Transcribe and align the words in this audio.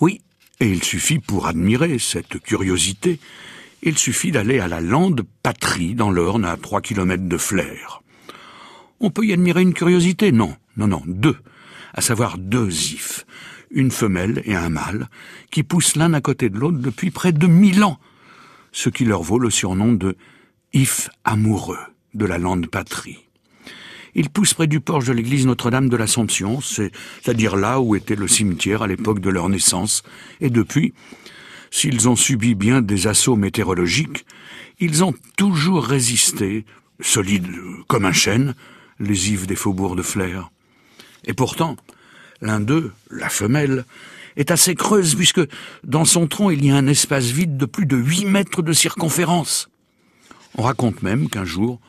Oui, 0.00 0.20
et 0.60 0.68
il 0.68 0.82
suffit 0.82 1.18
pour 1.18 1.46
admirer 1.46 1.98
cette 1.98 2.40
curiosité, 2.40 3.20
il 3.82 3.98
suffit 3.98 4.32
d'aller 4.32 4.58
à 4.58 4.66
la 4.66 4.80
lande 4.80 5.22
Patrie 5.42 5.94
dans 5.94 6.10
l'Orne 6.10 6.44
à 6.44 6.56
trois 6.56 6.80
kilomètres 6.80 7.28
de 7.28 7.36
Flers. 7.36 8.02
On 8.98 9.10
peut 9.10 9.26
y 9.26 9.32
admirer 9.32 9.62
une 9.62 9.74
curiosité? 9.74 10.32
Non, 10.32 10.56
non, 10.76 10.88
non, 10.88 11.02
deux, 11.06 11.36
à 11.92 12.00
savoir 12.00 12.38
deux 12.38 12.70
ifs, 12.70 13.26
une 13.70 13.90
femelle 13.90 14.42
et 14.46 14.56
un 14.56 14.68
mâle, 14.68 15.08
qui 15.50 15.62
poussent 15.62 15.96
l'un 15.96 16.14
à 16.14 16.20
côté 16.20 16.48
de 16.48 16.58
l'autre 16.58 16.78
depuis 16.78 17.10
près 17.10 17.32
de 17.32 17.46
mille 17.46 17.84
ans, 17.84 18.00
ce 18.72 18.88
qui 18.88 19.04
leur 19.04 19.22
vaut 19.22 19.38
le 19.38 19.50
surnom 19.50 19.92
de 19.92 20.16
if 20.72 21.08
amoureux 21.24 21.78
de 22.14 22.24
la 22.24 22.38
lande 22.38 22.66
patrie. 22.66 23.28
Ils 24.14 24.30
poussent 24.30 24.54
près 24.54 24.66
du 24.66 24.80
porche 24.80 25.06
de 25.06 25.12
l'église 25.12 25.46
Notre-Dame 25.46 25.88
de 25.88 25.96
l'Assomption, 25.96 26.60
c'est-à-dire 26.60 27.56
là 27.56 27.80
où 27.80 27.96
était 27.96 28.14
le 28.14 28.28
cimetière 28.28 28.82
à 28.82 28.86
l'époque 28.86 29.20
de 29.20 29.30
leur 29.30 29.48
naissance, 29.48 30.02
et 30.40 30.50
depuis, 30.50 30.94
s'ils 31.70 32.08
ont 32.08 32.16
subi 32.16 32.54
bien 32.54 32.80
des 32.80 33.06
assauts 33.06 33.36
météorologiques, 33.36 34.24
ils 34.78 35.02
ont 35.02 35.14
toujours 35.36 35.84
résisté, 35.84 36.64
solides 37.00 37.50
comme 37.88 38.04
un 38.04 38.12
chêne, 38.12 38.54
les 39.00 39.32
ifs 39.32 39.46
des 39.46 39.56
faubourgs 39.56 39.96
de 39.96 40.02
Flers. 40.02 40.50
Et 41.24 41.32
pourtant, 41.32 41.76
l'un 42.40 42.60
d'eux, 42.60 42.92
la 43.10 43.28
femelle, 43.28 43.84
est 44.36 44.50
assez 44.50 44.74
creuse 44.74 45.14
puisque 45.14 45.42
dans 45.84 46.04
son 46.04 46.26
tronc 46.26 46.50
il 46.50 46.64
y 46.64 46.70
a 46.70 46.76
un 46.76 46.86
espace 46.86 47.26
vide 47.26 47.56
de 47.56 47.66
plus 47.66 47.86
de 47.86 47.96
huit 47.96 48.24
mètres 48.24 48.62
de 48.62 48.72
circonférence. 48.72 49.68
On 50.56 50.62
raconte 50.62 51.02
même 51.02 51.28
qu'un 51.28 51.44
jour, 51.44 51.80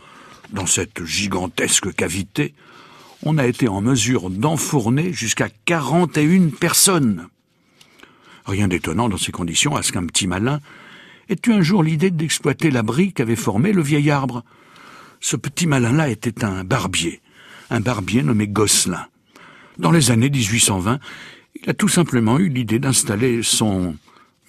dans 0.56 0.66
cette 0.66 1.04
gigantesque 1.04 1.94
cavité, 1.94 2.56
on 3.24 3.38
a 3.38 3.46
été 3.46 3.68
en 3.68 3.82
mesure 3.82 4.30
d'enfourner 4.30 5.14
jusqu'à 5.14 5.50
quarante 5.66 6.18
et 6.18 6.24
une 6.24 6.52
personnes. 6.52 7.28
Rien 8.46 8.68
d'étonnant 8.68 9.10
dans 9.10 9.18
ces 9.18 9.32
conditions 9.32 9.76
à 9.76 9.84
ce 9.84 9.92
qu'un 9.92 10.06
petit 10.06 10.28
malin 10.28 10.62
ait 11.30 11.38
eu 11.46 11.52
un 11.52 11.62
jour 11.62 11.84
l'idée 11.84 12.10
d'exploiter 12.10 12.72
l'abri 12.72 13.12
qu'avait 13.12 13.36
formé 13.36 13.74
le 13.74 13.82
vieil 13.82 14.10
arbre. 14.10 14.44
Ce 15.20 15.36
petit 15.36 15.68
malin-là 15.68 16.10
était 16.10 16.46
un 16.46 16.64
barbier, 16.64 17.22
un 17.70 17.82
barbier 17.82 18.24
nommé 18.24 18.48
Gosselin. 18.48 19.08
Dans 19.78 19.92
les 19.92 20.10
années 20.10 20.30
1820, 20.30 21.00
il 21.62 21.70
a 21.70 21.74
tout 21.74 21.90
simplement 21.90 22.40
eu 22.40 22.48
l'idée 22.48 22.80
d'installer 22.80 23.44
son, 23.44 23.96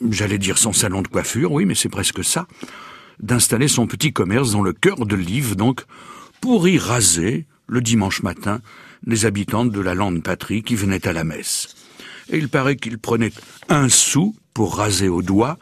j'allais 0.09 0.39
dire 0.39 0.59
son 0.59 0.73
salon 0.73 1.03
de 1.03 1.09
coiffure, 1.09 1.51
oui, 1.51 1.65
mais 1.65 1.75
c'est 1.75 1.89
presque 1.89 2.23
ça, 2.23 2.47
d'installer 3.20 3.69
son 3.69 3.86
petit 3.86 4.12
commerce 4.12 4.53
dans 4.53 4.62
le 4.62 4.72
cœur 4.72 5.06
de 5.06 5.17
Live, 5.17 5.56
donc, 5.56 5.84
pour 6.41 6.69
y 6.69 6.78
raser, 6.78 7.47
le 7.67 7.81
dimanche 7.81 8.22
matin, 8.22 8.61
les 9.06 9.27
habitants 9.27 9.64
de 9.64 9.81
la 9.81 9.95
lande 9.95 10.22
patrie 10.22 10.62
qui 10.62 10.75
venaient 10.75 11.06
à 11.06 11.12
la 11.12 11.25
messe. 11.25 11.75
Et 12.31 12.39
il 12.39 12.48
paraît 12.48 12.77
qu'il 12.77 12.98
prenait 12.98 13.33
un 13.69 13.89
sou 13.89 14.34
pour 14.55 14.77
raser 14.77 15.09
au 15.09 15.22
doigt, 15.22 15.59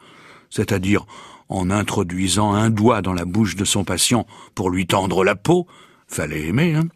c'est-à-dire 0.51 1.07
en 1.49 1.71
introduisant 1.71 2.53
un 2.53 2.71
doigt 2.71 3.03
dans 3.03 3.13
la 3.13 3.25
bouche 3.25 3.57
de 3.57 3.65
son 3.65 3.85
patient 3.85 4.27
pour 4.55 4.71
lui 4.71 4.87
tendre 4.87 5.25
la 5.25 5.37
peau, 5.37 5.67
fallait 6.07 6.47
aimer, 6.47 6.75
hein, 6.75 6.89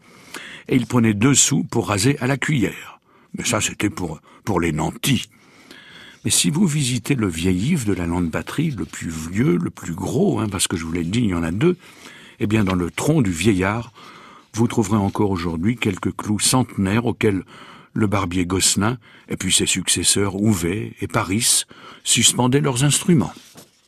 et 0.67 0.75
il 0.75 0.85
prenait 0.85 1.13
deux 1.13 1.35
sous 1.35 1.63
pour 1.63 1.87
raser 1.87 2.17
à 2.19 2.27
la 2.27 2.37
cuillère. 2.37 2.99
Mais 3.37 3.43
ça, 3.43 3.61
c'était 3.61 3.89
pour, 3.89 4.21
pour 4.43 4.59
les 4.59 4.71
nantis. 4.71 5.29
Mais 6.25 6.31
si 6.31 6.49
vous 6.49 6.67
visitez 6.67 7.15
le 7.15 7.27
vieil 7.27 7.71
Yves 7.71 7.85
de 7.85 7.93
la 7.93 8.05
lande 8.05 8.31
patrie, 8.31 8.71
le 8.71 8.85
plus 8.85 9.09
vieux, 9.09 9.57
le 9.57 9.69
plus 9.69 9.93
gros, 9.93 10.39
hein, 10.39 10.49
parce 10.49 10.67
que 10.67 10.75
je 10.75 10.83
vous 10.83 10.91
l'ai 10.91 11.03
dit, 11.03 11.19
il 11.19 11.29
y 11.29 11.33
en 11.33 11.43
a 11.43 11.51
deux, 11.51 11.77
eh 12.39 12.47
bien, 12.47 12.63
dans 12.63 12.75
le 12.75 12.91
tronc 12.91 13.21
du 13.21 13.31
vieillard, 13.31 13.93
vous 14.53 14.67
trouverez 14.67 14.97
encore 14.97 15.31
aujourd'hui 15.31 15.77
quelques 15.77 16.15
clous 16.15 16.39
centenaires 16.39 17.05
auxquels 17.05 17.43
le 17.93 18.07
barbier 18.07 18.45
Gosselin 18.45 18.97
et 19.29 19.37
puis 19.37 19.51
ses 19.51 19.65
successeurs 19.65 20.35
Houvet 20.35 20.93
et 21.01 21.07
Paris 21.07 21.63
suspendaient 22.03 22.61
leurs 22.61 22.83
instruments. 22.83 23.33